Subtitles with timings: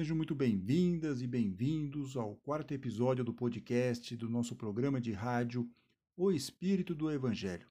[0.00, 5.70] Sejam muito bem-vindas e bem-vindos ao quarto episódio do podcast do nosso programa de rádio
[6.16, 7.68] O Espírito do Evangelho.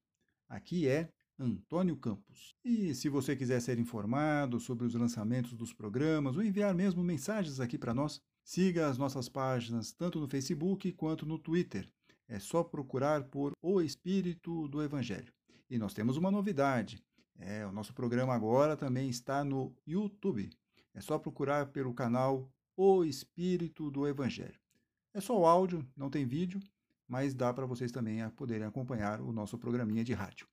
[0.47, 1.09] Aqui é
[1.39, 2.55] Antônio Campos.
[2.63, 7.59] E se você quiser ser informado sobre os lançamentos dos programas ou enviar mesmo mensagens
[7.59, 11.89] aqui para nós, siga as nossas páginas tanto no Facebook quanto no Twitter.
[12.27, 15.33] É só procurar por O Espírito do Evangelho.
[15.67, 17.03] E nós temos uma novidade.
[17.39, 20.51] É, o nosso programa agora também está no YouTube.
[20.93, 24.59] É só procurar pelo canal O Espírito do Evangelho.
[25.13, 26.59] É só o áudio, não tem vídeo,
[27.07, 30.47] mas dá para vocês também poderem acompanhar o nosso programinha de rádio.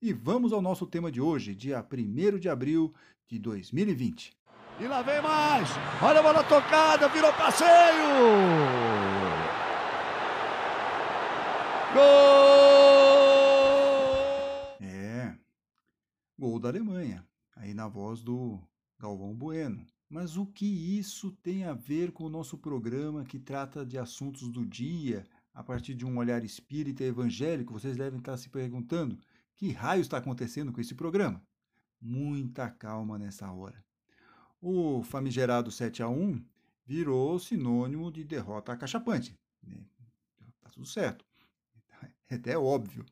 [0.00, 2.94] E vamos ao nosso tema de hoje, dia 1 de abril
[3.26, 4.36] de 2020.
[4.80, 5.68] E lá vem mais!
[6.00, 7.68] Olha a bola tocada, virou passeio!
[11.92, 12.48] Gol!
[14.80, 15.34] É,
[16.38, 18.60] gol da Alemanha, aí na voz do
[18.98, 19.86] Galvão Bueno.
[20.08, 20.66] Mas o que
[20.98, 25.62] isso tem a ver com o nosso programa que trata de assuntos do dia, a
[25.62, 27.74] partir de um olhar espírita evangélico?
[27.74, 29.18] Vocês devem estar se perguntando
[29.54, 31.42] que raio está acontecendo com esse programa.
[32.00, 33.84] Muita calma nessa hora.
[34.60, 36.42] O famigerado 7 a 1
[36.86, 39.38] virou sinônimo de derrota acachapante.
[39.62, 39.76] Né?
[40.60, 41.24] Tá tudo certo.
[42.30, 43.06] É até óbvio.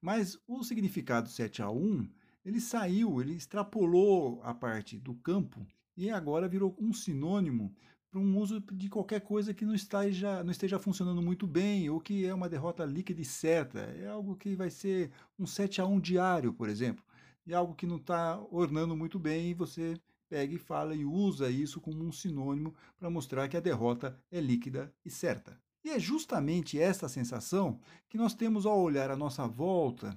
[0.00, 2.08] Mas o significado 7 a 1
[2.46, 5.66] ele saiu, ele extrapolou a parte do campo
[5.96, 7.74] e agora virou um sinônimo
[8.08, 12.00] para um uso de qualquer coisa que não esteja, não esteja funcionando muito bem ou
[12.00, 13.80] que é uma derrota líquida e certa.
[13.80, 17.04] É algo que vai ser um 7 a 1 diário, por exemplo.
[17.44, 21.50] E algo que não está ornando muito bem e você pega e fala e usa
[21.50, 25.60] isso como um sinônimo para mostrar que a derrota é líquida e certa.
[25.84, 30.16] E é justamente essa sensação que nós temos ao olhar à nossa volta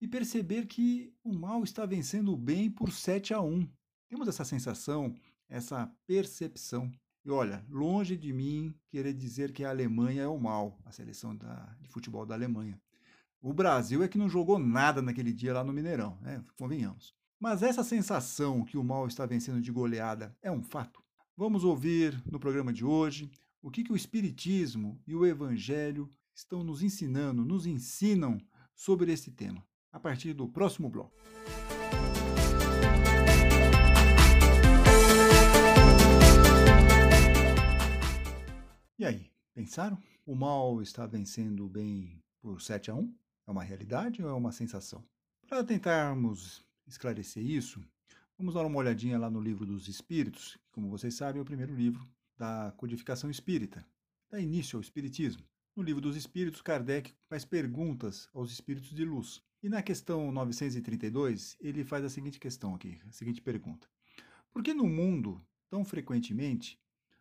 [0.00, 3.68] e perceber que o mal está vencendo o bem por 7 a 1.
[4.08, 5.14] Temos essa sensação,
[5.48, 6.90] essa percepção.
[7.24, 11.36] E olha, longe de mim querer dizer que a Alemanha é o mal, a seleção
[11.36, 12.80] da, de futebol da Alemanha.
[13.42, 16.42] O Brasil é que não jogou nada naquele dia lá no Mineirão, né?
[16.56, 17.14] convenhamos.
[17.38, 21.02] Mas essa sensação que o mal está vencendo de goleada é um fato.
[21.36, 23.30] Vamos ouvir no programa de hoje
[23.62, 28.38] o que, que o Espiritismo e o Evangelho estão nos ensinando, nos ensinam
[28.74, 31.12] sobre esse tema a partir do próximo bloco.
[38.98, 39.98] E aí, pensaram?
[40.26, 43.14] O mal está vencendo o bem por 7 a 1?
[43.46, 45.02] É uma realidade ou é uma sensação?
[45.48, 47.82] Para tentarmos esclarecer isso,
[48.36, 51.46] vamos dar uma olhadinha lá no livro dos Espíritos, que, como vocês sabem, é o
[51.46, 53.84] primeiro livro da codificação espírita,
[54.30, 55.42] dá início ao Espiritismo.
[55.74, 59.42] No livro dos Espíritos, Kardec faz perguntas aos espíritos de luz.
[59.62, 63.86] E na questão 932, ele faz a seguinte questão aqui, a seguinte pergunta:
[64.50, 66.80] Por que no mundo, tão frequentemente,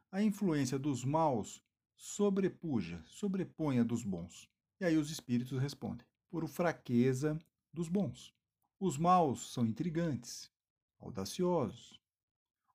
[0.10, 1.62] a influência dos maus
[1.98, 4.50] sobrepuja, sobrepõe a dos bons?
[4.80, 7.38] E aí os espíritos respondem: Por fraqueza
[7.74, 8.34] dos bons.
[8.80, 10.50] Os maus são intrigantes,
[10.98, 12.00] audaciosos.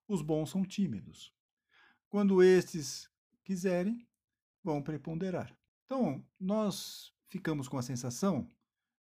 [0.06, 1.32] Os bons são tímidos.
[2.10, 3.10] Quando estes
[3.42, 4.06] quiserem,
[4.62, 5.56] vão preponderar.
[5.86, 8.46] Então, nós ficamos com a sensação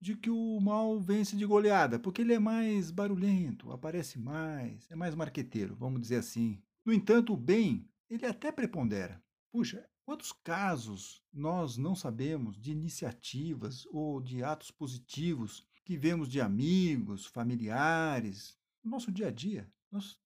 [0.00, 4.94] de que o mal vence de goleada, porque ele é mais barulhento, aparece mais, é
[4.94, 6.62] mais marqueteiro, vamos dizer assim.
[6.84, 9.22] No entanto, o bem, ele até prepondera.
[9.50, 16.41] Puxa, quantos casos nós não sabemos de iniciativas ou de atos positivos que vemos de
[16.41, 19.72] amigos, familiares, no nosso dia a dia?
[19.91, 20.19] Nós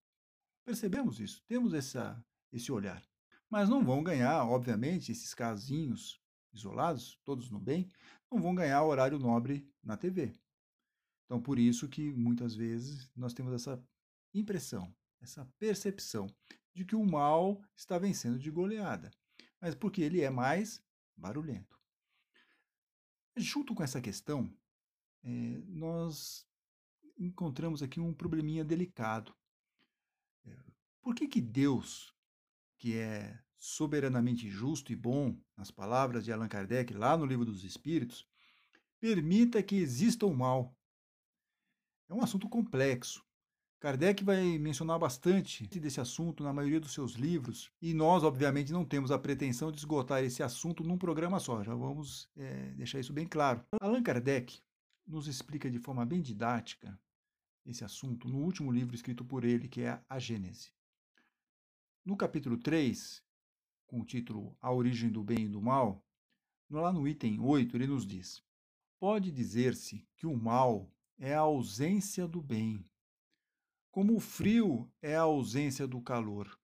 [0.65, 3.03] percebemos isso, temos essa, esse olhar.
[3.49, 6.21] Mas não vão ganhar, obviamente, esses casinhos
[6.53, 7.89] isolados, todos no bem,
[8.31, 10.33] não vão ganhar horário nobre na TV.
[11.25, 13.83] Então, por isso que muitas vezes nós temos essa
[14.34, 16.27] impressão, essa percepção
[16.75, 19.11] de que o mal está vencendo de goleada,
[19.61, 20.83] mas porque ele é mais
[21.17, 21.78] barulhento.
[23.37, 24.53] Junto com essa questão,
[25.23, 25.29] é,
[25.67, 26.47] nós
[27.19, 29.35] encontramos aqui um probleminha delicado.
[30.47, 30.56] É,
[31.02, 32.14] por que, que Deus,
[32.79, 37.64] que é soberanamente justo e bom, nas palavras de Allan Kardec lá no Livro dos
[37.64, 38.26] Espíritos,
[39.00, 40.75] permita que exista o mal.
[42.08, 43.25] É um assunto complexo.
[43.81, 48.84] Kardec vai mencionar bastante desse assunto na maioria dos seus livros, e nós, obviamente, não
[48.84, 53.12] temos a pretensão de esgotar esse assunto num programa só, já vamos é, deixar isso
[53.12, 53.64] bem claro.
[53.81, 54.61] Allan Kardec
[55.06, 56.99] nos explica de forma bem didática
[57.64, 60.72] esse assunto no último livro escrito por ele, que é A Gênese.
[62.04, 63.22] No capítulo 3,
[63.88, 66.06] com o título A Origem do Bem e do Mal,
[66.70, 68.44] lá no item 8 ele nos diz:
[69.00, 72.85] Pode dizer-se que o mal é a ausência do bem,
[73.90, 76.56] como o frio é a ausência do calor.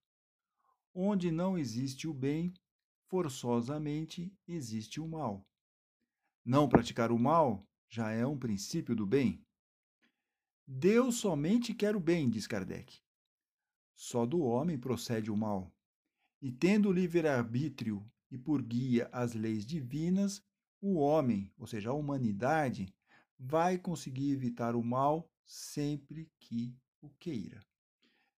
[0.94, 2.54] onde não existe o bem,
[3.08, 5.44] forçosamente existe o mal.
[6.44, 9.44] Não praticar o mal já é um princípio do bem.
[10.66, 13.00] Deus somente quer o bem, diz Kardec.
[13.94, 15.74] Só do homem procede o mal.
[16.44, 20.42] E tendo livre-arbítrio e por guia as leis divinas,
[20.78, 22.86] o homem, ou seja, a humanidade,
[23.38, 27.64] vai conseguir evitar o mal sempre que o queira.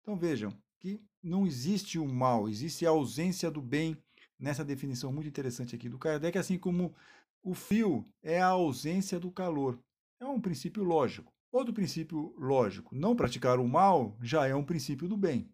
[0.04, 3.98] Então vejam que não existe o mal, existe a ausência do bem
[4.38, 6.94] nessa definição muito interessante aqui do Kardec, assim como
[7.42, 9.80] o frio é a ausência do calor.
[10.20, 11.34] É um princípio lógico.
[11.52, 15.50] Outro princípio lógico, não praticar o mal já é um princípio do bem.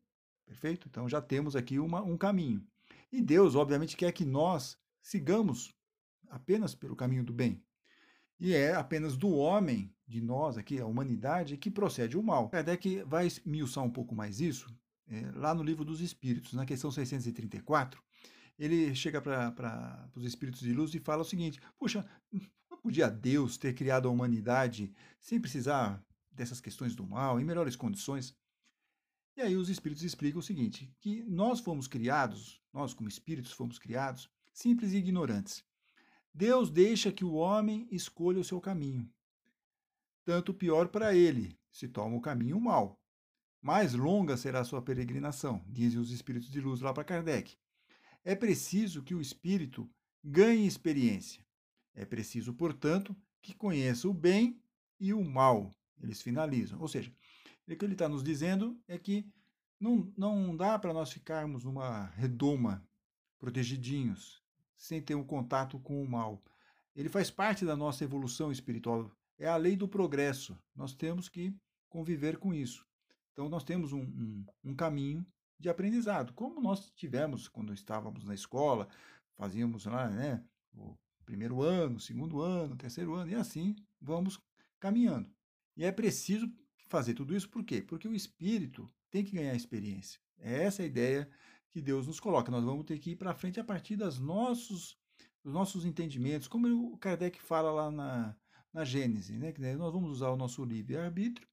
[0.52, 0.90] Perfeito?
[0.90, 2.62] Então já temos aqui uma, um caminho.
[3.10, 5.74] E Deus, obviamente, quer que nós sigamos
[6.30, 7.64] apenas pelo caminho do bem.
[8.38, 12.50] E é apenas do homem, de nós aqui, a humanidade, que procede o mal.
[12.50, 14.68] Kardec vai esmiuçar um pouco mais isso
[15.08, 18.04] é, lá no Livro dos Espíritos, na questão 634.
[18.60, 22.06] Ele chega para os espíritos de luz e fala o seguinte: Puxa,
[22.70, 27.78] não podia Deus ter criado a humanidade sem precisar dessas questões do mal, em melhores
[27.78, 28.36] condições?
[29.42, 33.80] E aí os espíritos explicam o seguinte: que nós fomos criados, nós como espíritos fomos
[33.80, 35.66] criados, simples e ignorantes.
[36.32, 39.12] Deus deixa que o homem escolha o seu caminho.
[40.24, 43.02] Tanto pior para ele, se toma o caminho mau.
[43.60, 47.58] Mais longa será a sua peregrinação, dizem os espíritos de luz lá para Kardec.
[48.24, 49.90] É preciso que o espírito
[50.24, 51.44] ganhe experiência.
[51.96, 54.62] É preciso, portanto, que conheça o bem
[55.00, 55.72] e o mal.
[56.00, 56.80] Eles finalizam.
[56.80, 57.12] Ou seja,
[57.68, 59.30] o que ele está nos dizendo é que
[59.80, 62.86] não, não dá para nós ficarmos numa redoma,
[63.40, 64.44] protegidinhos,
[64.78, 66.44] sem ter um contato com o mal.
[66.96, 69.10] Ele faz parte da nossa evolução espiritual.
[69.38, 70.58] É a lei do progresso.
[70.76, 71.56] Nós temos que
[71.90, 72.86] conviver com isso.
[73.34, 75.26] Então, nós temos um, um, um caminho
[75.60, 78.88] de aprendizado, como nós tivemos quando estávamos na escola,
[79.38, 80.44] fazíamos lá, né,
[80.74, 84.40] o primeiro ano, segundo ano, terceiro ano, e assim vamos
[84.80, 85.30] caminhando.
[85.78, 86.52] E é preciso
[86.92, 87.82] fazer tudo isso por quê?
[87.82, 90.20] Porque o espírito tem que ganhar experiência.
[90.38, 91.30] É essa a ideia
[91.70, 92.52] que Deus nos coloca.
[92.52, 94.98] Nós vamos ter que ir para frente a partir das nossos,
[95.42, 98.36] dos nossos entendimentos, como o Kardec fala lá na,
[98.74, 99.54] na Gênese, né?
[99.54, 101.48] que nós vamos usar o nosso livre-arbítrio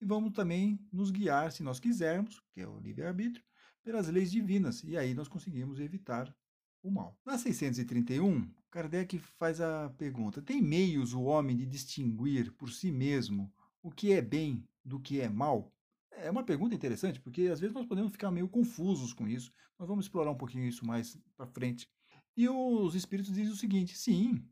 [0.00, 3.44] e vamos também nos guiar, se nós quisermos, que é o livre-arbítrio,
[3.82, 6.34] pelas leis divinas, e aí nós conseguimos evitar
[6.82, 7.18] o mal.
[7.24, 13.52] Na 631, Kardec faz a pergunta: tem meios o homem de distinguir por si mesmo
[13.88, 15.72] o que é bem do que é mal?
[16.12, 19.50] É uma pergunta interessante, porque às vezes nós podemos ficar meio confusos com isso.
[19.78, 21.88] Nós vamos explorar um pouquinho isso mais para frente.
[22.36, 24.44] E os espíritos dizem o seguinte: sim,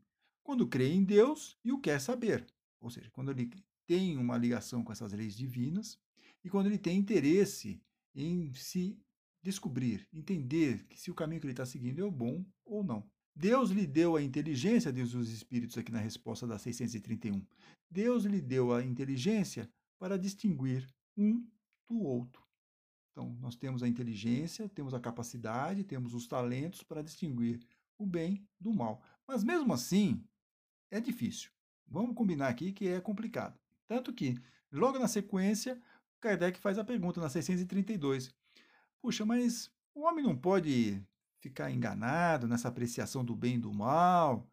[0.43, 2.47] quando crê em Deus e o quer saber.
[2.79, 3.49] Ou seja, quando ele
[3.85, 5.99] tem uma ligação com essas leis divinas
[6.43, 7.79] e quando ele tem interesse
[8.15, 8.99] em se
[9.43, 13.07] descobrir, entender que se o caminho que ele está seguindo é o bom ou não.
[13.39, 17.45] Deus lhe deu a inteligência, diz os Espíritos aqui na resposta da 631.
[17.87, 19.69] Deus lhe deu a inteligência
[19.99, 21.47] para distinguir um
[21.87, 22.43] do outro.
[23.11, 27.59] Então, nós temos a inteligência, temos a capacidade, temos os talentos para distinguir
[27.95, 29.03] o bem do mal.
[29.27, 30.19] Mas mesmo assim,
[30.89, 31.51] é difícil.
[31.87, 33.59] Vamos combinar aqui que é complicado.
[33.87, 34.35] Tanto que,
[34.71, 35.79] logo na sequência,
[36.19, 38.33] Kardec faz a pergunta na 632.
[38.99, 40.99] Puxa, mas o homem não pode
[41.39, 44.47] ficar enganado nessa apreciação do bem e do mal?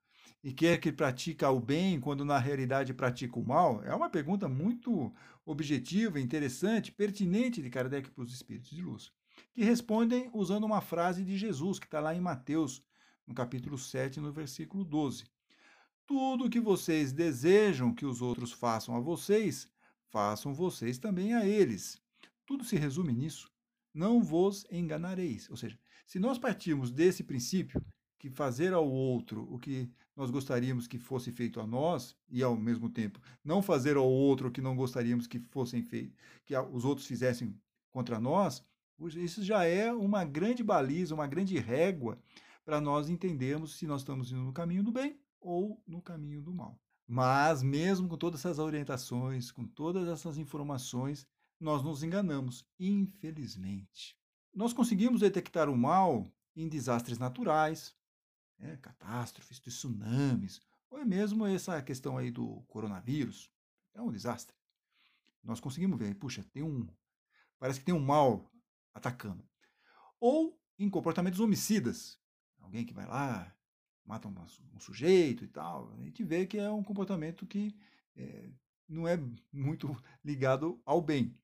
[0.45, 3.83] e quer que pratica o bem quando na realidade pratica o mal?
[3.83, 5.11] É uma pergunta muito
[5.47, 9.11] objetiva, interessante, pertinente de Kardec para os espíritos de luz,
[9.55, 12.85] que respondem usando uma frase de Jesus que está lá em Mateus,
[13.26, 15.25] no capítulo 7, no versículo 12.
[16.07, 19.67] Tudo que vocês desejam que os outros façam a vocês,
[20.11, 21.99] façam vocês também a eles.
[22.45, 23.50] Tudo se resume nisso.
[23.95, 25.49] Não vos enganareis.
[25.49, 27.84] Ou seja, se nós partirmos desse princípio,
[28.25, 32.56] que fazer ao outro o que nós gostaríamos que fosse feito a nós e ao
[32.56, 36.87] mesmo tempo não fazer ao outro o que não gostaríamos que fossem feito, que os
[36.87, 37.54] outros fizessem
[37.90, 38.64] contra nós,
[39.16, 42.18] isso já é uma grande baliza, uma grande régua
[42.64, 46.54] para nós entendermos se nós estamos indo no caminho do bem ou no caminho do
[46.54, 46.80] mal.
[47.06, 51.26] Mas mesmo com todas essas orientações, com todas essas informações,
[51.61, 54.16] nós nos enganamos, infelizmente.
[54.54, 57.96] Nós conseguimos detectar o mal em desastres naturais,
[58.58, 63.50] né, catástrofes, tsunamis, ou é mesmo essa questão aí do coronavírus.
[63.94, 64.56] É um desastre.
[65.42, 66.87] Nós conseguimos ver, puxa, tem um.
[67.58, 68.50] Parece que tem um mal
[68.92, 69.44] atacando.
[70.20, 72.18] Ou em comportamentos homicidas.
[72.61, 73.54] Alguém que vai lá,
[74.04, 74.34] mata um,
[74.75, 75.92] um sujeito e tal.
[75.92, 77.76] A gente vê que é um comportamento que
[78.16, 78.50] é,
[78.88, 79.18] não é
[79.52, 79.94] muito
[80.25, 81.37] ligado ao bem.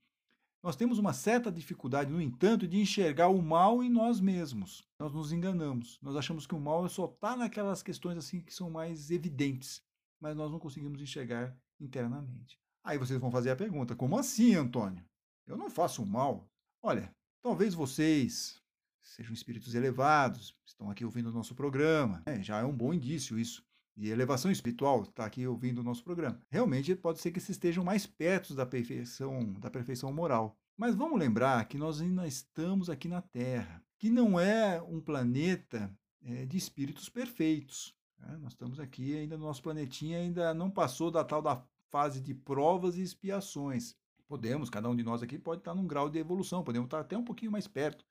[0.63, 4.87] Nós temos uma certa dificuldade, no entanto, de enxergar o mal em nós mesmos.
[4.99, 5.99] Nós nos enganamos.
[6.03, 9.83] Nós achamos que o mal só está naquelas questões assim que são mais evidentes,
[10.21, 12.59] mas nós não conseguimos enxergar internamente.
[12.85, 15.03] Aí vocês vão fazer a pergunta: como assim, Antônio?
[15.47, 16.47] Eu não faço mal.
[16.83, 17.11] Olha,
[17.43, 18.61] talvez vocês
[19.03, 22.43] sejam espíritos elevados, estão aqui ouvindo o nosso programa, né?
[22.43, 23.65] já é um bom indício isso
[24.01, 26.41] de elevação espiritual, está aqui ouvindo o nosso programa.
[26.51, 30.57] Realmente pode ser que vocês estejam mais perto da perfeição, da perfeição moral.
[30.75, 35.95] Mas vamos lembrar que nós ainda estamos aqui na Terra, que não é um planeta
[36.25, 37.95] é, de espíritos perfeitos.
[38.19, 38.39] Né?
[38.41, 42.33] Nós estamos aqui ainda no nosso planetinha, ainda não passou da tal da fase de
[42.33, 43.95] provas e expiações.
[44.27, 47.19] Podemos, cada um de nós aqui pode estar num grau de evolução, podemos estar até
[47.19, 48.03] um pouquinho mais perto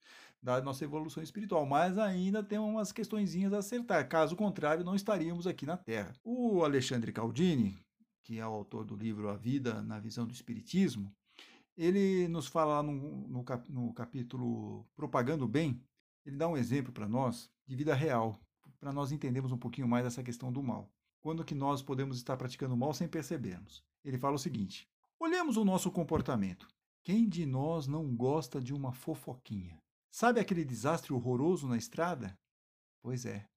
[0.42, 4.08] da nossa evolução espiritual, mas ainda tem umas questõezinhas a acertar.
[4.08, 6.14] Caso contrário, não estaríamos aqui na Terra.
[6.24, 7.78] O Alexandre Caldini,
[8.24, 11.14] que é o autor do livro A Vida na Visão do Espiritismo,
[11.76, 15.82] ele nos fala no, no, no capítulo Propagando o Bem,
[16.26, 18.40] ele dá um exemplo para nós de vida real,
[18.80, 20.90] para nós entendermos um pouquinho mais essa questão do mal.
[21.22, 23.84] Quando que nós podemos estar praticando mal sem percebermos?
[24.06, 24.88] Ele fala o seguinte:
[25.20, 26.68] Olhemos o nosso comportamento.
[27.04, 29.82] Quem de nós não gosta de uma fofoquinha?
[30.12, 32.38] Sabe aquele desastre horroroso na estrada?
[33.02, 33.48] Pois é.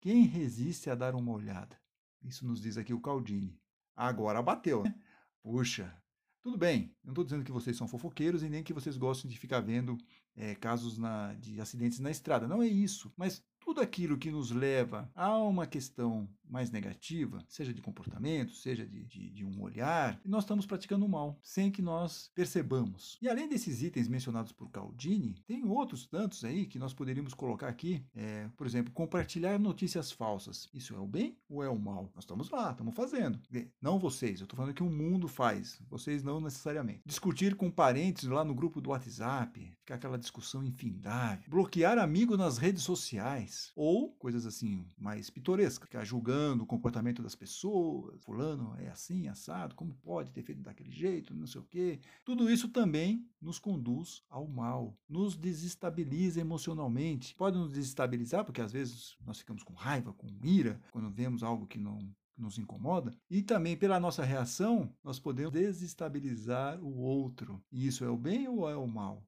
[0.00, 1.78] Quem resiste a dar uma olhada?
[2.22, 3.60] Isso nos diz aqui o Caldini.
[3.94, 4.94] Agora bateu, né?
[5.42, 5.96] Puxa,
[6.42, 9.38] tudo bem, não estou dizendo que vocês são fofoqueiros e nem que vocês gostam de
[9.38, 9.96] ficar vendo
[10.34, 12.48] é, casos na, de acidentes na estrada.
[12.48, 13.12] Não é isso.
[13.16, 18.86] Mas tudo aquilo que nos leva a uma questão mais negativa, seja de comportamento, seja
[18.86, 23.18] de, de, de, um olhar, nós estamos praticando mal, sem que nós percebamos.
[23.22, 27.68] E além desses itens mencionados por Caldini, tem outros tantos aí que nós poderíamos colocar
[27.68, 28.04] aqui.
[28.14, 30.68] É, por exemplo, compartilhar notícias falsas.
[30.74, 32.10] Isso é o bem ou é o mal?
[32.14, 33.40] Nós estamos lá, estamos fazendo.
[33.80, 37.00] Não vocês, eu estou falando que o mundo faz, vocês não necessariamente.
[37.06, 41.48] Discutir com parentes lá no grupo do WhatsApp, ficar aquela discussão infindável.
[41.48, 43.72] Bloquear amigo nas redes sociais.
[43.74, 49.74] Ou coisas assim, mais pitorescas, ficar julgando o comportamento das pessoas, fulano é assim, assado,
[49.74, 52.00] como pode ter feito daquele jeito, não sei o quê.
[52.24, 57.34] Tudo isso também nos conduz ao mal, nos desestabiliza emocionalmente.
[57.34, 61.66] Pode nos desestabilizar, porque às vezes nós ficamos com raiva, com ira, quando vemos algo
[61.66, 61.98] que não
[62.36, 67.62] nos incomoda, e também pela nossa reação, nós podemos desestabilizar o outro.
[67.70, 69.22] E isso é o bem ou é o mal?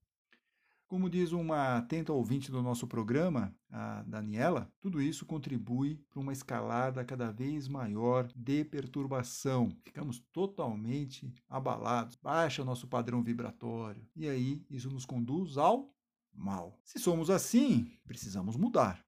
[0.87, 6.33] Como diz uma atenta ouvinte do nosso programa, a Daniela, tudo isso contribui para uma
[6.33, 9.77] escalada cada vez maior de perturbação.
[9.83, 15.93] Ficamos totalmente abalados, baixa nosso padrão vibratório, e aí isso nos conduz ao
[16.33, 16.79] mal.
[16.85, 19.04] Se somos assim, precisamos mudar.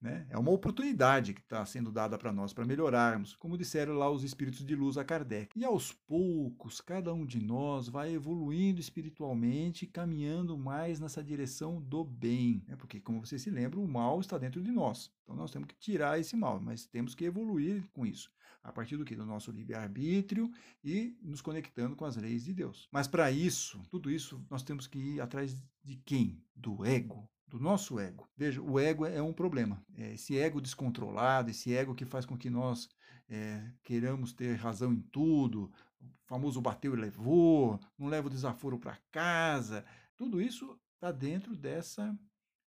[0.00, 0.26] Né?
[0.30, 4.22] É uma oportunidade que está sendo dada para nós para melhorarmos, como disseram lá os
[4.22, 5.58] espíritos de luz a Kardec.
[5.58, 12.04] E aos poucos, cada um de nós vai evoluindo espiritualmente, caminhando mais nessa direção do
[12.04, 12.64] bem.
[12.66, 12.76] Né?
[12.76, 15.10] Porque, como você se lembra, o mal está dentro de nós.
[15.22, 18.30] Então nós temos que tirar esse mal, mas temos que evoluir com isso.
[18.62, 19.14] A partir do que?
[19.14, 20.50] Do nosso livre-arbítrio
[20.82, 22.88] e nos conectando com as leis de Deus.
[22.90, 26.42] Mas para isso, tudo isso, nós temos que ir atrás de quem?
[26.54, 28.28] Do ego do nosso ego.
[28.36, 29.84] Veja, o ego é um problema.
[29.94, 32.88] É esse ego descontrolado, esse ego que faz com que nós
[33.28, 38.78] é, queiramos ter razão em tudo, o famoso bateu e levou, não leva o desaforo
[38.78, 39.84] para casa,
[40.16, 42.18] tudo isso está dentro dessa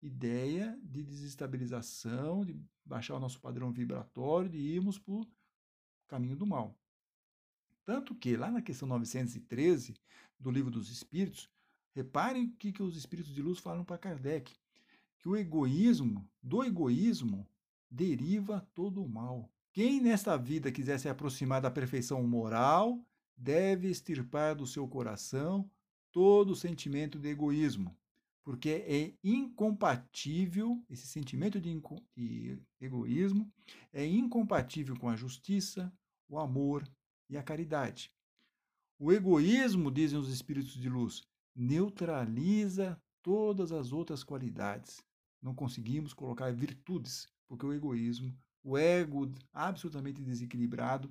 [0.01, 5.27] ideia de desestabilização, de baixar o nosso padrão vibratório, de irmos para o
[6.07, 6.79] caminho do mal.
[7.85, 9.95] Tanto que, lá na questão 913
[10.39, 11.51] do Livro dos Espíritos,
[11.95, 14.55] reparem o que, que os Espíritos de Luz falam para Kardec
[15.19, 17.47] que o egoísmo, do egoísmo,
[17.91, 19.51] deriva todo o mal.
[19.73, 23.05] Quem nesta vida quiser se aproximar da perfeição moral,
[23.37, 25.71] deve extirpar do seu coração
[26.13, 27.97] todo o sentimento de egoísmo,
[28.43, 31.81] porque é incompatível, esse sentimento de,
[32.17, 33.51] de egoísmo
[33.93, 35.93] é incompatível com a justiça,
[36.29, 36.89] o amor
[37.29, 38.13] e a caridade.
[38.99, 41.23] O egoísmo, dizem os espíritos de luz,
[41.55, 45.07] neutraliza todas as outras qualidades
[45.43, 51.09] não conseguimos colocar virtudes, porque o egoísmo, o ego absolutamente desequilibrado,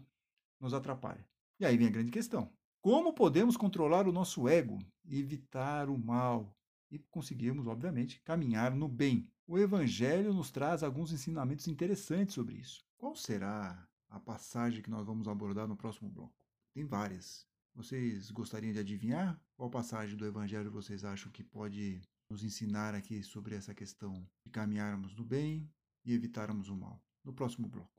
[0.60, 1.28] nos atrapalha.
[1.60, 4.80] E aí vem a grande questão: como podemos controlar o nosso ego,
[5.10, 6.56] evitar o mal
[6.92, 9.30] e conseguirmos, obviamente, caminhar no bem?
[9.46, 12.86] O Evangelho nos traz alguns ensinamentos interessantes sobre isso.
[12.98, 16.34] Qual será a passagem que nós vamos abordar no próximo bloco?
[16.74, 17.46] Tem várias.
[17.74, 23.24] Vocês gostariam de adivinhar qual passagem do Evangelho vocês acham que pode nos ensinar aqui
[23.24, 25.70] sobre essa questão de caminharmos no bem
[26.06, 27.02] e evitarmos o mal.
[27.24, 27.98] No próximo bloco.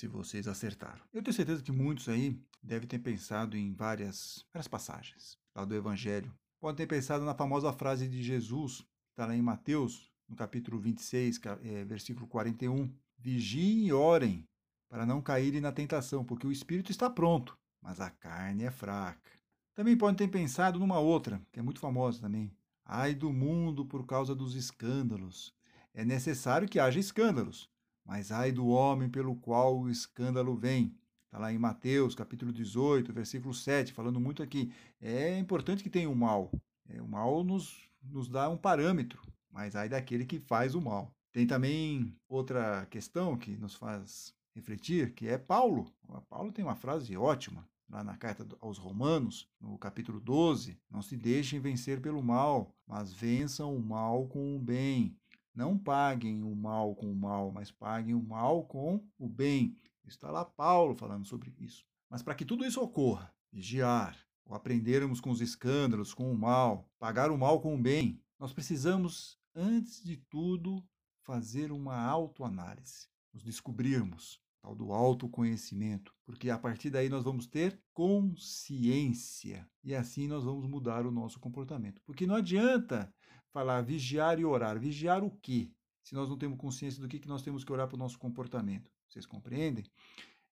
[0.00, 1.02] se vocês acertaram.
[1.12, 5.74] Eu tenho certeza que muitos aí devem ter pensado em várias, várias passagens lá do
[5.74, 6.32] Evangelho.
[6.58, 11.40] Podem ter pensado na famosa frase de Jesus, está lá em Mateus, no capítulo 26,
[11.62, 12.90] é, versículo 41.
[13.18, 14.48] Vigiem e orem
[14.90, 19.30] para não caírem na tentação, porque o espírito está pronto, mas a carne é fraca.
[19.72, 22.50] Também podem ter pensado numa outra, que é muito famosa também.
[22.84, 25.54] Ai do mundo por causa dos escândalos.
[25.94, 27.70] É necessário que haja escândalos,
[28.04, 30.92] mas ai do homem pelo qual o escândalo vem.
[31.26, 34.72] Está lá em Mateus, capítulo 18, versículo 7, falando muito aqui.
[35.00, 36.50] É importante que tenha o mal.
[36.88, 41.14] É, o mal nos, nos dá um parâmetro, mas ai daquele que faz o mal.
[41.32, 45.92] Tem também outra questão que nos faz refletir, que é Paulo.
[46.28, 51.16] Paulo tem uma frase ótima lá na carta aos Romanos, no capítulo 12: Não se
[51.16, 55.16] deixem vencer pelo mal, mas vençam o mal com o bem.
[55.54, 59.76] Não paguem o mal com o mal, mas paguem o mal com o bem.
[60.04, 61.84] Está lá Paulo falando sobre isso.
[62.08, 66.88] Mas para que tudo isso ocorra, vigiar, ou aprendermos com os escândalos, com o mal,
[66.98, 70.84] pagar o mal com o bem, nós precisamos, antes de tudo,
[71.22, 77.80] fazer uma autoanálise, nos descobrirmos, tal do autoconhecimento, porque a partir daí nós vamos ter
[77.92, 82.00] consciência e assim nós vamos mudar o nosso comportamento.
[82.04, 83.12] Porque não adianta
[83.50, 84.78] falar vigiar e orar.
[84.78, 85.72] Vigiar o quê?
[86.02, 88.18] Se nós não temos consciência do que, que nós temos que orar para o nosso
[88.18, 88.90] comportamento.
[89.08, 89.84] Vocês compreendem?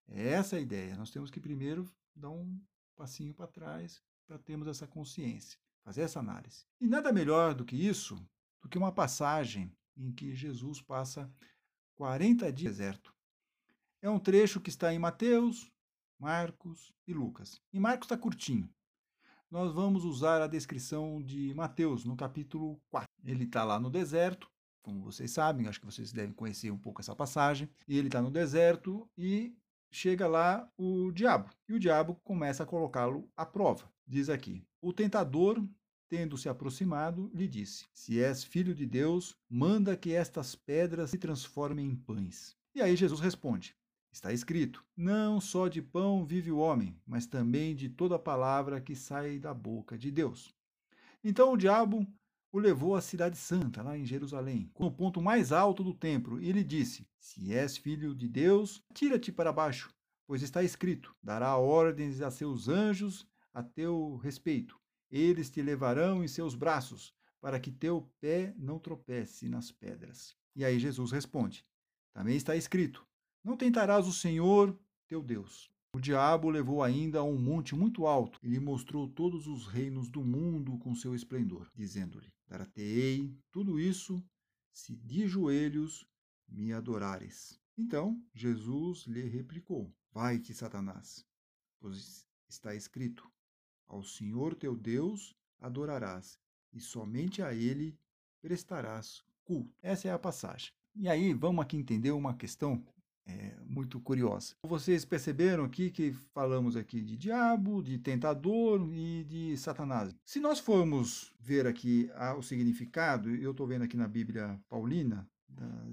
[0.09, 0.97] É essa a ideia.
[0.97, 2.61] Nós temos que primeiro dar um
[2.97, 6.67] passinho para trás para termos essa consciência, fazer essa análise.
[6.81, 8.15] E nada melhor do que isso,
[8.61, 11.33] do que uma passagem em que Jesus passa
[11.95, 13.18] 40 dias no deserto.
[14.01, 15.73] É um trecho que está em Mateus,
[16.19, 17.61] Marcos e Lucas.
[17.73, 18.71] E Marcos está curtinho.
[19.51, 23.09] Nós vamos usar a descrição de Mateus no capítulo 4.
[23.25, 24.49] Ele está lá no deserto,
[24.83, 27.69] como vocês sabem, acho que vocês devem conhecer um pouco essa passagem.
[27.89, 29.57] E ele está no deserto e
[29.91, 31.51] chega lá o diabo.
[31.69, 33.91] E o diabo começa a colocá-lo à prova.
[34.07, 35.61] Diz aqui: O tentador
[36.09, 41.19] tendo se aproximado, lhe disse: Se és filho de Deus, manda que estas pedras se
[41.19, 42.57] transformem em pães.
[42.75, 43.77] E aí Jesus responde:
[44.19, 48.97] Está escrito: Não só de pão vive o homem, mas também de toda palavra que
[48.97, 50.53] sai da boca de Deus.
[51.23, 52.05] Então o diabo
[52.51, 56.51] o levou à cidade santa, lá em Jerusalém, no ponto mais alto do templo, e
[56.51, 59.95] lhe disse: Se és filho de Deus, tira-te para baixo,
[60.27, 64.77] pois está escrito: Dará ordens a seus anjos a teu respeito.
[65.09, 70.35] Eles te levarão em seus braços, para que teu pé não tropece nas pedras.
[70.57, 71.65] E aí Jesus responde:
[72.13, 73.07] Também está escrito:
[73.43, 75.71] não tentarás o Senhor teu Deus.
[75.95, 80.11] O diabo levou ainda a um monte muito alto e lhe mostrou todos os reinos
[80.11, 84.23] do mundo com seu esplendor, dizendo-lhe: Dar-te-ei tudo isso
[84.71, 86.07] se de joelhos
[86.47, 87.59] me adorares.
[87.77, 91.25] Então Jesus lhe replicou: Vai-te, Satanás,
[91.81, 93.31] pois está escrito:
[93.87, 96.39] Ao Senhor teu Deus adorarás,
[96.73, 97.99] e somente a ele
[98.41, 99.75] prestarás culto.
[99.83, 100.73] Essa é a passagem.
[100.95, 102.85] E aí vamos aqui entender uma questão
[103.29, 104.55] é, muito curiosa.
[104.67, 110.15] Vocês perceberam aqui que falamos aqui de diabo, de tentador e de Satanás.
[110.25, 115.29] Se nós formos ver aqui o significado, eu estou vendo aqui na Bíblia Paulina,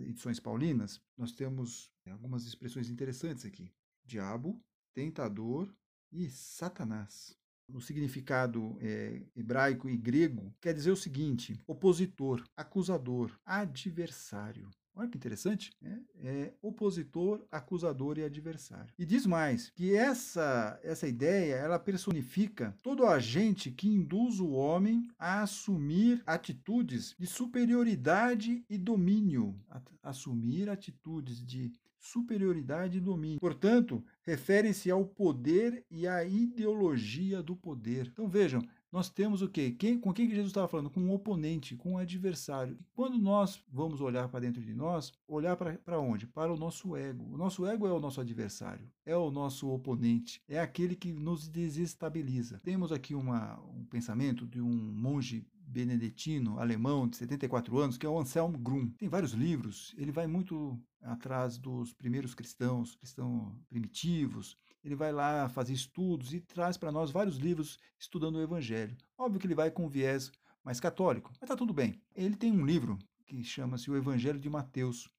[0.06, 3.72] edições paulinas, nós temos algumas expressões interessantes aqui:
[4.06, 4.60] diabo,
[4.94, 5.74] tentador
[6.12, 7.38] e Satanás.
[7.68, 14.70] No significado é, hebraico e grego, quer dizer o seguinte: opositor, acusador, adversário.
[14.96, 16.02] Olha que interessante, né?
[16.24, 18.94] é opositor, acusador e adversário.
[18.98, 25.08] E diz mais que essa essa ideia ela personifica todo agente que induz o homem
[25.20, 29.60] a assumir atitudes de superioridade e domínio,
[30.02, 31.74] assumir atitudes de
[32.06, 33.40] superioridade e domínio.
[33.40, 38.08] Portanto, referem-se ao poder e à ideologia do poder.
[38.08, 38.62] Então vejam,
[38.96, 39.72] nós temos o quê?
[39.72, 40.90] Quem, com quem que Jesus estava falando?
[40.90, 42.78] Com um oponente, com um adversário.
[42.80, 46.26] E quando nós vamos olhar para dentro de nós, olhar para onde?
[46.26, 47.26] Para o nosso ego.
[47.26, 51.50] O nosso ego é o nosso adversário, é o nosso oponente, é aquele que nos
[51.50, 52.62] desestabiliza.
[52.64, 58.10] Temos aqui uma, um pensamento de um monge beneditino alemão de 74 anos, que é
[58.10, 58.88] o Anselm Grum.
[58.92, 65.50] Tem vários livros, ele vai muito atrás dos primeiros cristãos, cristãos primitivos, ele vai lá
[65.50, 68.96] fazer estudos e traz para nós vários livros estudando o Evangelho.
[69.18, 70.32] Óbvio que ele vai com viés
[70.64, 72.00] mais católico, mas está tudo bem.
[72.16, 75.10] Ele tem um livro que chama-se O Evangelho de Mateus.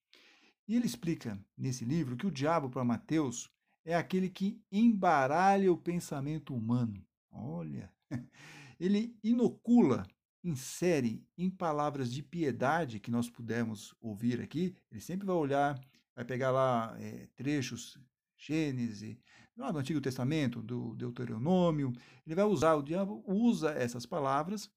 [0.68, 3.50] E ele explica nesse livro que o diabo para Mateus
[3.84, 7.04] é aquele que embaralha o pensamento humano.
[7.28, 7.92] Olha,
[8.78, 10.06] ele inocula,
[10.44, 14.76] insere em palavras de piedade que nós pudemos ouvir aqui.
[14.92, 15.80] Ele sempre vai olhar,
[16.14, 17.98] vai pegar lá é, trechos
[18.38, 19.16] Gênesis,
[19.56, 21.92] lá no Antigo Testamento, do Deuteronômio,
[22.26, 24.70] ele vai usar, o diabo usa essas palavras,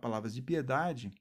[0.00, 1.12] palavras de piedade,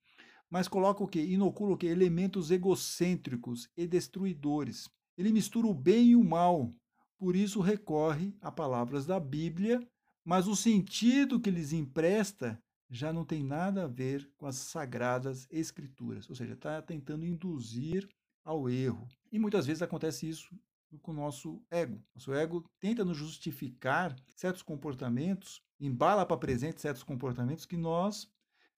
[0.50, 1.20] mas coloca o que?
[1.20, 1.88] Inocula o que?
[1.88, 4.89] Elementos egocêntricos e destruidores.
[5.18, 6.74] Ele mistura o bem e o mal,
[7.18, 9.86] por isso recorre a palavras da Bíblia,
[10.24, 15.48] mas o sentido que lhes empresta já não tem nada a ver com as sagradas
[15.50, 18.08] escrituras, ou seja, está tentando induzir
[18.46, 19.08] ao erro.
[19.32, 20.56] E muitas vezes acontece isso
[21.00, 22.02] com o nosso ego.
[22.14, 28.30] Nosso ego tenta nos justificar certos comportamentos, embala para presente certos comportamentos que nós,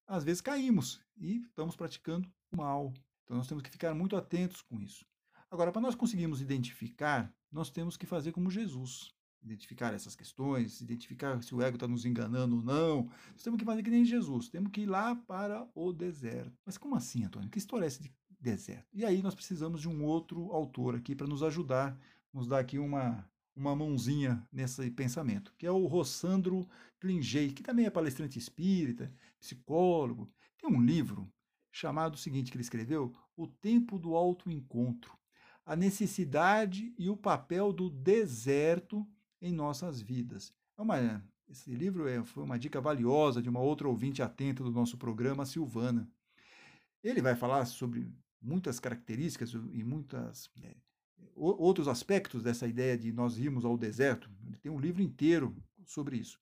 [0.08, 2.94] às vezes, caímos e estamos praticando o mal.
[3.24, 5.06] Então, nós temos que ficar muito atentos com isso.
[5.50, 9.14] Agora, para nós conseguirmos identificar, nós temos que fazer como Jesus.
[9.42, 13.04] Identificar essas questões, identificar se o ego está nos enganando ou não.
[13.32, 14.50] Nós temos que fazer que nem Jesus.
[14.50, 16.58] Temos que ir lá para o deserto.
[16.66, 17.50] Mas como assim, Antônio?
[17.50, 18.12] Que história é essa de
[18.46, 18.86] deserto.
[18.94, 22.00] E aí nós precisamos de um outro autor aqui para nos ajudar,
[22.32, 26.68] nos dar aqui uma, uma mãozinha nesse pensamento, que é o Rossandro
[27.00, 30.32] Klingei, que também é palestrante espírita, psicólogo.
[30.60, 31.28] Tem um livro
[31.72, 35.18] chamado o seguinte que ele escreveu, O Tempo do Autoencontro,
[35.66, 39.06] a necessidade e o papel do deserto
[39.42, 40.54] em nossas vidas.
[40.78, 44.72] É uma, esse livro é, foi uma dica valiosa de uma outra ouvinte atenta do
[44.72, 46.08] nosso programa, Silvana.
[47.04, 48.14] Ele vai falar sobre
[48.46, 50.76] muitas características e muitas é,
[51.36, 54.30] outros aspectos dessa ideia de nós irmos ao deserto.
[54.46, 55.56] Ele tem um livro inteiro
[55.86, 56.40] sobre isso.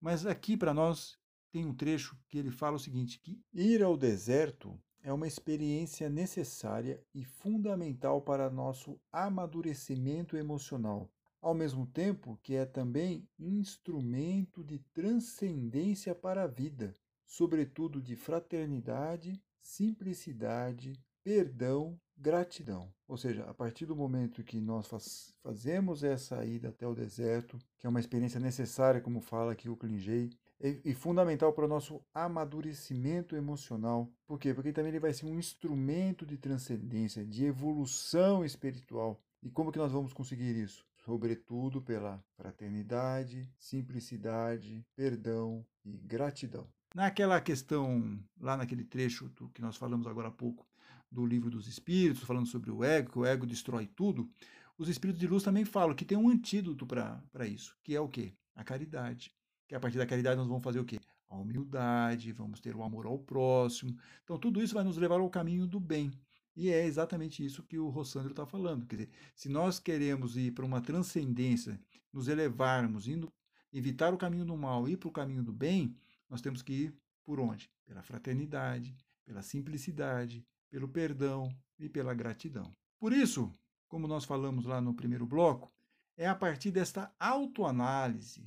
[0.00, 1.18] Mas aqui para nós
[1.50, 6.08] tem um trecho que ele fala o seguinte: que ir ao deserto é uma experiência
[6.08, 14.78] necessária e fundamental para nosso amadurecimento emocional, ao mesmo tempo que é também instrumento de
[14.92, 16.94] transcendência para a vida,
[17.26, 22.92] sobretudo de fraternidade, simplicidade, perdão, gratidão.
[23.08, 27.58] Ou seja, a partir do momento que nós faz, fazemos essa ida até o deserto,
[27.78, 30.30] que é uma experiência necessária, como fala aqui o Klingei,
[30.60, 34.08] e, e fundamental para o nosso amadurecimento emocional.
[34.26, 34.52] Por quê?
[34.52, 39.20] Porque também ele vai ser um instrumento de transcendência, de evolução espiritual.
[39.42, 40.84] E como que nós vamos conseguir isso?
[40.98, 46.68] Sobretudo pela fraternidade, simplicidade, perdão e gratidão.
[46.94, 50.66] Naquela questão, lá naquele trecho que nós falamos agora há pouco,
[51.10, 54.30] do livro dos espíritos, falando sobre o ego, que o ego destrói tudo,
[54.78, 58.08] os espíritos de luz também falam que tem um antídoto para isso, que é o
[58.08, 58.32] quê?
[58.54, 59.30] A caridade.
[59.68, 61.00] Que a partir da caridade nós vamos fazer o quê?
[61.28, 63.96] A humildade, vamos ter o amor ao próximo.
[64.24, 66.10] Então tudo isso vai nos levar ao caminho do bem.
[66.56, 68.86] E é exatamente isso que o Rossandro está falando.
[68.86, 71.80] Quer dizer, se nós queremos ir para uma transcendência,
[72.12, 73.32] nos elevarmos, indo,
[73.72, 75.96] evitar o caminho do mal e ir para o caminho do bem,
[76.28, 76.94] nós temos que ir
[77.24, 77.70] por onde?
[77.86, 82.74] Pela fraternidade, pela simplicidade, pelo perdão e pela gratidão.
[82.98, 83.52] Por isso,
[83.88, 85.72] como nós falamos lá no primeiro bloco,
[86.16, 88.44] é a partir desta autoanálise,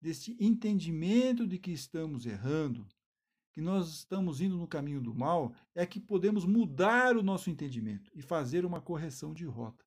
[0.00, 2.86] deste entendimento de que estamos errando,
[3.52, 8.10] que nós estamos indo no caminho do mal, é que podemos mudar o nosso entendimento
[8.14, 9.84] e fazer uma correção de rota.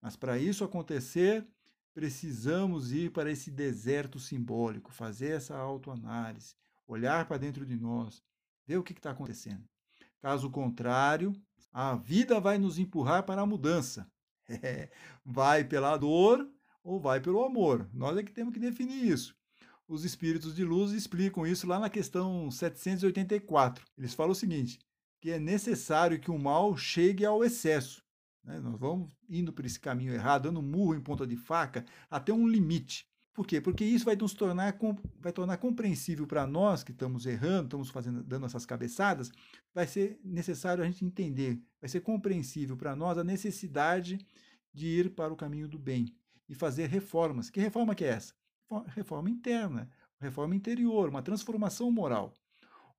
[0.00, 1.46] Mas para isso acontecer,
[1.94, 6.54] precisamos ir para esse deserto simbólico, fazer essa autoanálise,
[6.86, 8.22] olhar para dentro de nós,
[8.66, 9.64] ver o que está acontecendo.
[10.24, 11.34] Caso contrário,
[11.70, 14.10] a vida vai nos empurrar para a mudança.
[15.22, 16.48] vai pela dor
[16.82, 17.86] ou vai pelo amor.
[17.92, 19.36] Nós é que temos que definir isso.
[19.86, 23.84] Os espíritos de luz explicam isso lá na questão 784.
[23.98, 24.78] Eles falam o seguinte:
[25.20, 28.02] que é necessário que o mal chegue ao excesso.
[28.42, 28.58] Né?
[28.60, 32.48] Nós vamos indo por esse caminho errado, dando murro em ponta de faca, até um
[32.48, 33.06] limite.
[33.34, 33.60] Por quê?
[33.60, 34.78] Porque isso vai nos tornar,
[35.18, 39.32] vai tornar compreensível para nós que estamos errando, estamos fazendo, dando essas cabeçadas,
[39.74, 44.24] vai ser necessário a gente entender, vai ser compreensível para nós a necessidade
[44.72, 46.14] de ir para o caminho do bem
[46.48, 47.50] e fazer reformas.
[47.50, 48.34] Que reforma que é essa?
[48.88, 52.32] Reforma interna, reforma interior, uma transformação moral.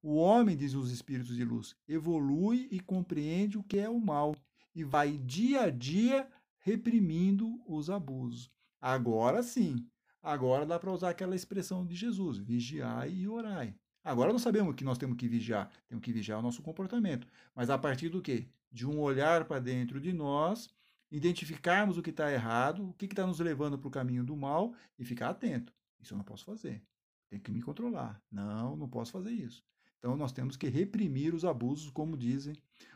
[0.04, 4.36] O homem, diz os espíritos de luz, evolui e compreende o que é o mal
[4.76, 6.28] e vai dia a dia
[6.60, 8.52] reprimindo os abusos.
[8.82, 9.88] Agora sim,
[10.26, 13.76] Agora dá para usar aquela expressão de Jesus: vigiai e orai.
[14.04, 17.28] Agora nós sabemos que nós temos que vigiar, temos que vigiar o nosso comportamento.
[17.54, 18.48] Mas a partir do quê?
[18.72, 20.68] De um olhar para dentro de nós,
[21.12, 24.74] identificarmos o que está errado, o que está nos levando para o caminho do mal
[24.98, 25.72] e ficar atento.
[26.00, 26.84] Isso eu não posso fazer.
[27.30, 28.20] Tenho que me controlar.
[28.32, 29.64] Não, não posso fazer isso.
[30.00, 32.56] Então nós temos que reprimir os abusos, como dizem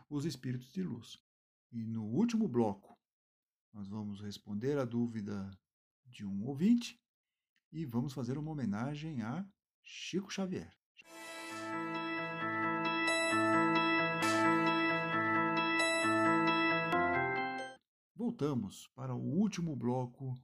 [0.09, 1.21] os espíritos de luz.
[1.71, 2.97] E no último bloco,
[3.71, 5.51] nós vamos responder a dúvida
[6.07, 6.99] de um ouvinte
[7.71, 9.45] e vamos fazer uma homenagem a
[9.81, 10.73] Chico Xavier.
[18.15, 20.35] Voltamos para o último bloco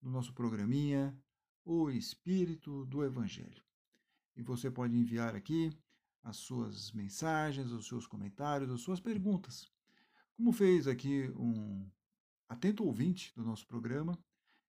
[0.00, 1.16] no nosso programinha
[1.64, 3.64] O Espírito do Evangelho.
[4.36, 5.70] E você pode enviar aqui
[6.22, 9.70] as suas mensagens, os seus comentários, as suas perguntas.
[10.36, 11.88] Como fez aqui um
[12.48, 14.18] atento ouvinte do nosso programa,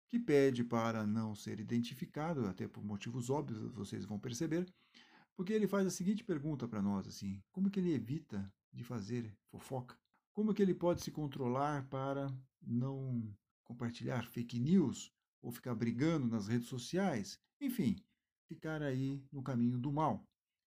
[0.07, 4.71] que pede para não ser identificado, até por motivos óbvios, vocês vão perceber,
[5.35, 9.35] porque ele faz a seguinte pergunta para nós assim: como que ele evita de fazer
[9.49, 9.97] fofoca?
[10.33, 12.27] Como que ele pode se controlar para
[12.61, 15.11] não compartilhar fake news
[15.41, 17.39] ou ficar brigando nas redes sociais?
[17.59, 17.95] Enfim,
[18.47, 20.25] ficar aí no caminho do mal.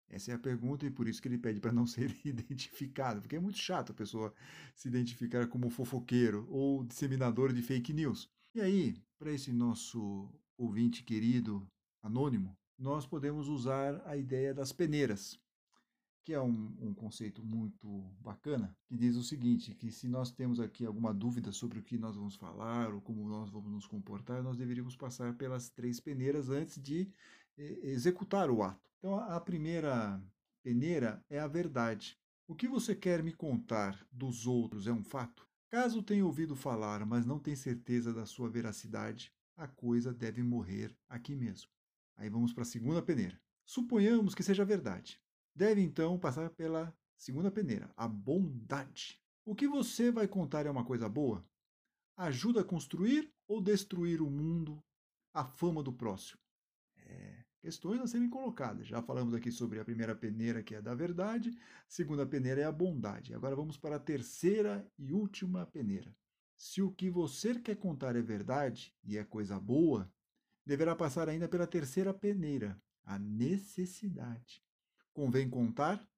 [0.08, 3.36] Essa é a pergunta e por isso que ele pede para não ser identificado, porque
[3.36, 4.32] é muito chato a pessoa
[4.74, 8.30] se identificar como fofoqueiro ou disseminador de fake news.
[8.56, 11.70] E aí, para esse nosso ouvinte querido
[12.02, 15.38] anônimo, nós podemos usar a ideia das peneiras,
[16.24, 17.86] que é um, um, conceito muito
[18.18, 21.98] bacana, que diz o seguinte, que se nós temos aqui alguma dúvida sobre o que
[21.98, 26.48] nós vamos falar ou como nós vamos nos comportar, nós deveríamos passar pelas três peneiras
[26.48, 27.12] antes de
[27.58, 28.90] executar o ato.
[28.96, 30.18] Então, a primeira
[30.62, 32.18] peneira é a verdade.
[32.48, 35.45] O que você quer me contar dos outros é um fato?
[35.68, 40.96] Caso tenha ouvido falar, mas não tem certeza da sua veracidade, a coisa deve morrer
[41.08, 41.70] aqui mesmo.
[42.16, 43.40] Aí vamos para a segunda peneira.
[43.64, 45.20] Suponhamos que seja verdade.
[45.54, 49.20] Deve então passar pela segunda peneira, a bondade.
[49.44, 51.44] O que você vai contar é uma coisa boa?
[52.16, 54.82] Ajuda a construir ou destruir o mundo,
[55.34, 56.40] a fama do próximo?
[56.96, 58.86] É, questões a serem colocadas.
[58.86, 62.64] Já falamos aqui sobre a primeira peneira, que é da verdade, a segunda peneira é
[62.64, 63.34] a bondade.
[63.34, 66.14] Agora vamos para a terceira e última peneira.
[66.54, 70.08] Se o que você quer contar é verdade e é coisa boa,
[70.64, 74.62] deverá passar ainda pela terceira peneira, a necessidade.
[75.12, 76.08] Convém contar?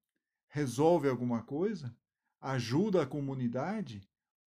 [0.49, 1.97] Resolve alguma coisa?
[2.39, 4.07] Ajuda a comunidade?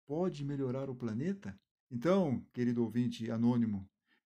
[0.06, 1.58] Pode melhorar o planeta?
[1.90, 3.84] Então, querido ouvinte anônimo,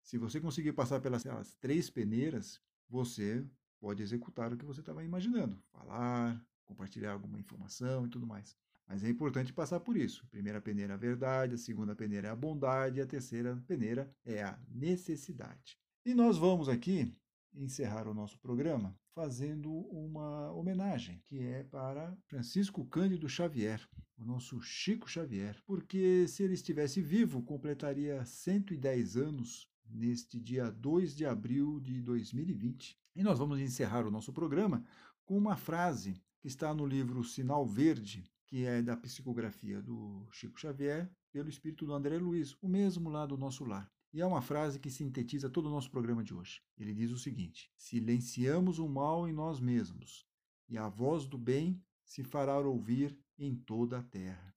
[0.08, 1.22] se você conseguir passar pelas
[1.60, 3.46] três peneiras, você
[3.78, 8.56] pode executar o que você estava imaginando, falar, compartilhar alguma informação e tudo mais.
[8.86, 10.24] Mas é importante passar por isso.
[10.24, 13.62] A primeira peneira é a verdade, a segunda peneira é a bondade e a terceira
[13.66, 15.78] peneira é a necessidade.
[16.06, 17.14] E nós vamos aqui
[17.52, 24.58] encerrar o nosso programa fazendo uma homenagem, que é para Francisco Cândido Xavier, o nosso
[24.62, 31.80] Chico Xavier, porque se ele estivesse vivo, completaria 110 anos neste dia 2 de abril
[31.80, 32.98] de 2020.
[33.14, 34.84] E nós vamos encerrar o nosso programa
[35.24, 40.58] com uma frase que está no livro Sinal Verde, que é da psicografia do Chico
[40.58, 43.90] Xavier, pelo espírito do André Luiz, o mesmo lá do nosso lar.
[44.12, 46.62] E é uma frase que sintetiza todo o nosso programa de hoje.
[46.78, 50.26] Ele diz o seguinte: Silenciamos o mal em nós mesmos,
[50.68, 54.54] e a voz do bem se fará ouvir em toda a terra.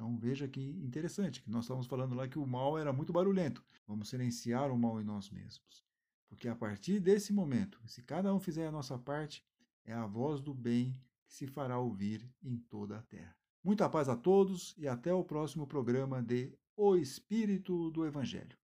[0.00, 3.62] Então veja que interessante, que nós estávamos falando lá que o mal era muito barulhento.
[3.86, 5.84] Vamos silenciar o mal em nós mesmos.
[6.26, 9.44] Porque a partir desse momento, se cada um fizer a nossa parte,
[9.84, 13.36] é a voz do bem que se fará ouvir em toda a terra.
[13.62, 18.56] Muita paz a todos e até o próximo programa de O Espírito do Evangelho.